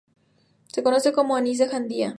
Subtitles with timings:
[0.73, 2.09] Se conoce como "anís de Jandía".